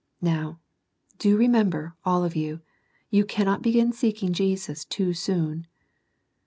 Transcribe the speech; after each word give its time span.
Now, 0.23 0.59
do 1.19 1.37
remember, 1.37 1.93
all 2.03 2.23
of 2.23 2.35
you, 2.35 2.61
you 3.11 3.23
cannot 3.23 3.61
begin 3.61 3.91
seeking 3.93 4.33
Jesus 4.33 4.83
too 4.83 5.13
soon. 5.13 5.67